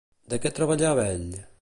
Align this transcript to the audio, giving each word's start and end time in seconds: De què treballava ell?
De 0.33 0.39
què 0.45 0.51
treballava 0.61 1.07
ell? 1.15 1.31